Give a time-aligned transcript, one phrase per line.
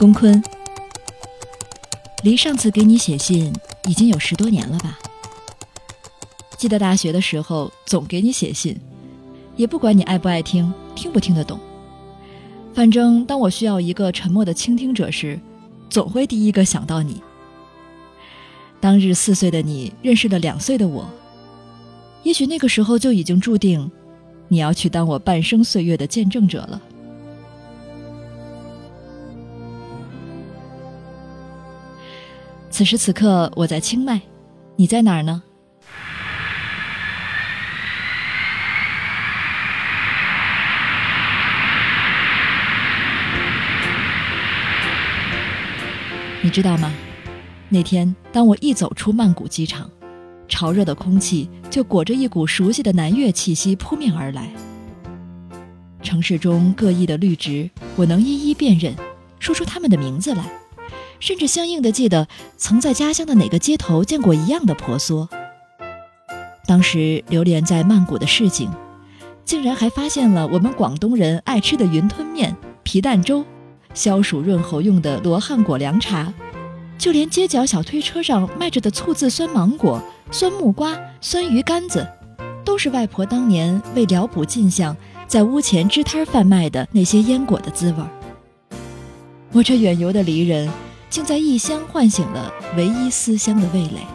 [0.00, 0.42] 龚坤，
[2.22, 3.52] 离上次给你写信
[3.86, 4.98] 已经有十多年了吧？
[6.56, 8.80] 记得大学的时候总给你写信，
[9.56, 11.60] 也不管你爱不爱听，听不听得懂。
[12.72, 15.38] 反正当我需要一个沉默的倾听者时，
[15.90, 17.22] 总会第一个想到你。
[18.80, 21.06] 当日四岁的你认识了两岁的我，
[22.22, 23.90] 也许那个时候就已经注定，
[24.48, 26.80] 你要去当我半生岁月的见证者了。
[32.80, 34.18] 此时此刻，我在清迈，
[34.74, 35.42] 你在哪儿呢？
[46.40, 46.90] 你知道吗？
[47.68, 49.90] 那天，当我一走出曼谷机场，
[50.48, 54.48] 潮热的空气就裹着一股熟悉的南越气息扑面而来。
[56.02, 58.94] 城市中各异的绿植，我能一一辨认，
[59.38, 60.50] 说出它们的名字来。
[61.20, 62.26] 甚至相应的记得
[62.56, 65.28] 曾在家乡的哪个街头见过一样的婆娑。
[66.66, 68.70] 当时流连在曼谷的市井，
[69.44, 73.44] 竟然还发现了我们广东人爱吃的云吞面、皮蛋粥、
[73.92, 76.32] 消暑润喉用的罗汉果凉茶，
[76.96, 82.06] 就连街角小推车上卖着的醋渍酸芒果、酸木瓜、酸鱼干子，
[82.64, 84.96] 都是外婆当年为疗补进项，
[85.26, 88.08] 在屋前支摊贩卖的那些烟果的滋味儿。
[89.52, 90.70] 我这远游的离人。
[91.10, 94.06] 竟在异乡唤醒了唯一思乡的味蕾。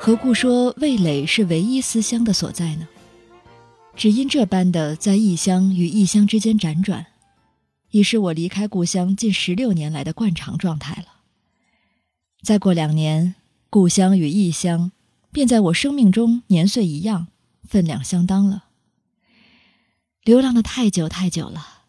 [0.00, 2.88] 何故说味蕾是唯一思乡的所在呢？
[3.94, 7.06] 只因这般的在异乡与异乡之间辗转，
[7.90, 11.20] 已是我离开故乡近十六年来的惯常状态了。
[12.42, 13.34] 再过两年，
[13.68, 14.90] 故乡与异乡
[15.30, 17.28] 便在我生命中年岁一样，
[17.68, 18.64] 分量相当了。
[20.24, 21.82] 流浪的太久太久了，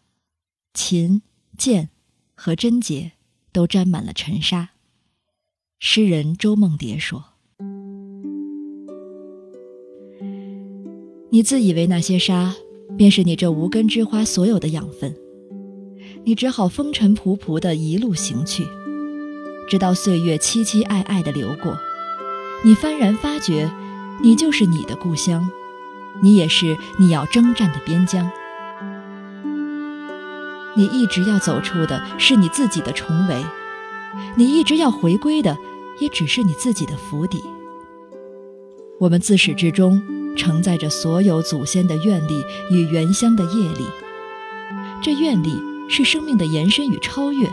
[0.72, 1.22] 琴、
[1.56, 1.90] 剑
[2.34, 3.12] 和贞洁
[3.52, 4.70] 都沾满了尘沙。
[5.78, 7.26] 诗人周梦蝶说
[11.30, 12.56] ：“你自以为那些沙，
[12.98, 15.14] 便是你这无根之花所有的养分，
[16.24, 18.66] 你只好风尘仆仆的一路行去，
[19.68, 21.78] 直到岁月凄凄爱爱的流过，
[22.64, 23.70] 你幡然发觉，
[24.20, 25.48] 你就是你的故乡。”
[26.22, 28.30] 你也是你要征战的边疆，
[30.74, 33.44] 你一直要走出的是你自己的重围，
[34.36, 35.56] 你一直要回归的
[36.00, 37.42] 也只是你自己的府邸。
[39.00, 40.00] 我们自始至终
[40.36, 43.84] 承载着所有祖先的愿力与原乡的业力，
[45.02, 47.50] 这愿力是生命的延伸与超越，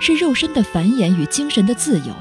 [0.00, 2.14] 是肉身的繁衍与精神的自由。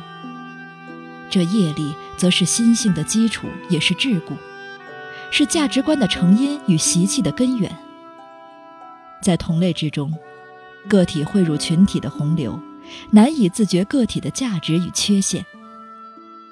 [1.30, 4.34] 这业力则是心性的基础，也是桎梏。
[5.38, 7.69] 是价值观的成因与习气的根源。
[9.22, 10.13] 在同类之中，
[10.88, 12.57] 个体汇入群体的洪流，
[13.12, 15.46] 难以自觉个体的价值与缺陷。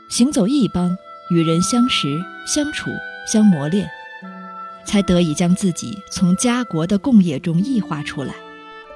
[0.09, 0.97] 行走异邦，
[1.31, 2.89] 与人相识、相处、
[3.25, 3.89] 相磨练，
[4.83, 8.33] 才得以将自己从家国的共业中异化出来，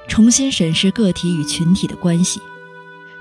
[0.09, 2.41] 重新审视个体与群体的关系，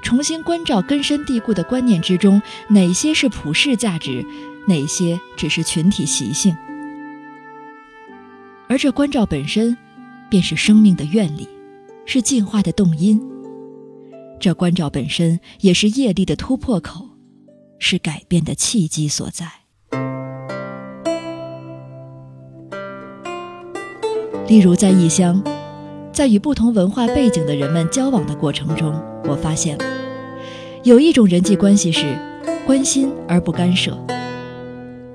[0.03, 4.27] 重新关照根深蒂固的观念之中哪些是普世价值。
[4.67, 6.57] 哪些只是群体习性？
[8.69, 9.77] 而这关照本身，
[10.29, 11.49] 便是生命的愿力，
[12.05, 13.21] 是进化的动因。
[14.41, 17.09] 这关照本身，也是业力的突破口，
[17.79, 19.47] 是改变的契机所在。
[24.49, 25.43] 例如，在异乡，
[26.13, 29.85] 在与不同文化背景的人们交往的过程中，我发现了
[30.83, 32.17] 有一种人际关系是
[32.67, 33.97] 关心而不干涉。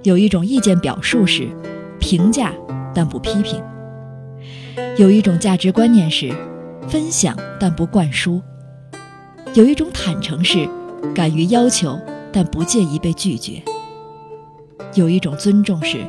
[0.04, 1.48] 有一种意见表述是
[2.00, 2.54] 评价
[2.94, 3.62] 但不批评；
[4.98, 6.34] 有一种价值观念是
[6.88, 8.42] 分享但不灌输；
[9.54, 10.68] 有一种坦诚是
[11.14, 12.00] 敢于要求
[12.32, 13.62] 但不介意被拒绝；
[14.96, 16.00] 有一种尊重是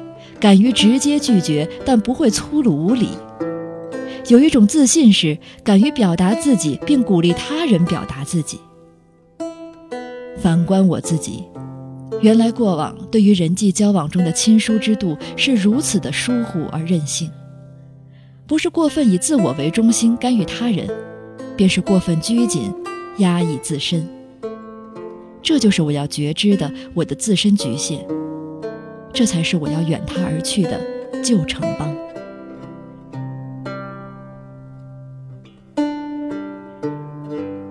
[0.40, 3.08] 敢于直接拒绝但不会粗鲁无礼；
[4.28, 8.58] 有一种自信是敢于表达自己并鼓励他人表达自己。
[10.38, 11.44] 反观我自己。
[12.20, 17.30] 原来过往对于人际交往中的亲疏之度是如此的疏忽而任性，
[18.46, 20.88] 不是过分以自我为中心干预他人，
[21.56, 22.72] 便是过分拘谨
[23.18, 24.06] 压抑自身。
[25.42, 28.06] 这就是我要觉知的我的自身局限，
[29.12, 30.80] 这才是我要远他而去的
[31.22, 31.92] 旧城邦。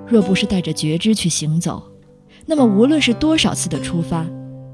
[0.05, 1.81] 若不是带着觉知去行走，
[2.45, 4.27] 那么无论是多少次的出发。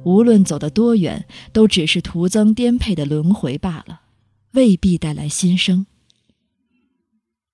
[0.04, 4.02] 无论走得多远，都只是徒增颠沛的轮回罢了。
[4.52, 5.86] 未必带来新生。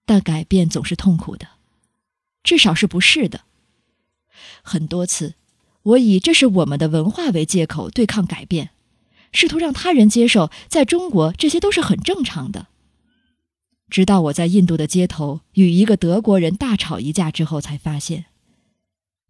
[0.05, 1.47] 但改变总是痛苦的，
[2.43, 3.41] 至少是不是的。
[4.61, 5.33] 很多次，
[5.81, 8.69] 我以这是我们的文化为借口对抗改变，
[9.31, 12.67] 试图让他人接受，在中国这些都是很正常的。
[13.89, 18.25] 直到我在印度的街头与一个德国人大吵一架之后，才发现，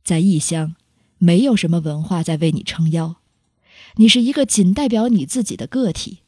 [0.04, 0.76] 在异乡，
[1.18, 3.16] 没有什么文化在为你撑腰，
[3.96, 6.20] 你是一个仅代表你自己的个体，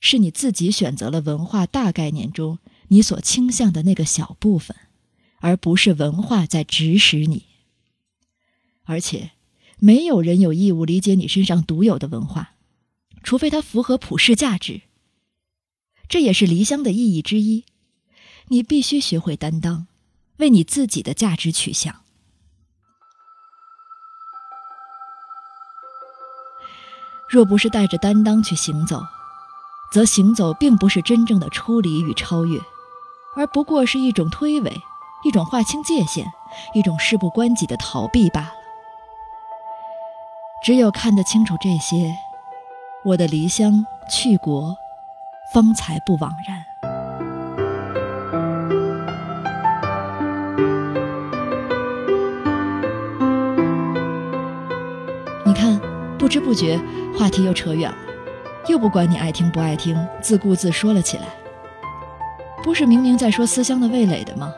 [0.00, 2.58] 是你自己选择了文化大概念中
[2.88, 4.76] 你所倾向的那个小部分，
[5.38, 7.44] 而不是文化在指使你。
[8.84, 9.30] 而且，
[9.78, 12.54] 没有人有义务理解你身上独有的文化，
[13.22, 14.80] 除非它符合普世价值。
[16.08, 17.64] 这也是离乡的意义之一。
[18.48, 19.86] 你必须学会担当，
[20.38, 22.02] 为你自己的价值取向。
[27.30, 29.00] 若不是带着担当去行走，
[29.92, 32.58] 则行走并不是真正的出离与超越，
[33.36, 34.72] 而不过是一种推诿，
[35.24, 36.26] 一种划清界限，
[36.74, 38.52] 一种事不关己的逃避罢了。
[40.64, 42.12] 只有看得清楚这些，
[43.04, 44.76] 我的离乡去国。
[45.52, 46.64] 方才不枉然。
[56.30, 56.80] 不知不觉
[57.18, 57.96] 话题又扯远了，
[58.68, 61.24] 又不管你爱听不爱听，自顾自说了起来。
[62.62, 64.54] 不是明明在说思乡的味蕾的吗？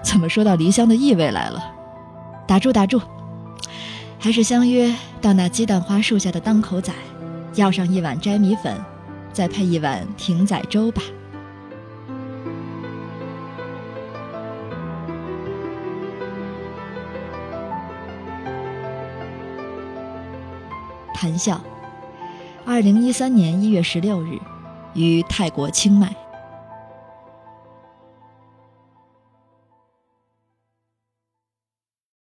[0.00, 1.60] 怎么说到离乡的意味来了？
[2.46, 3.02] 打住打住，
[4.20, 6.92] 还是相约到那鸡蛋花树下的当口仔，
[7.56, 8.80] 要上一碗摘米粉。
[9.32, 11.02] 再配一碗艇仔粥吧。
[21.20, 21.60] 谈笑，
[22.64, 24.38] 二零一三年一月十六日，
[24.94, 26.14] 于泰国清迈。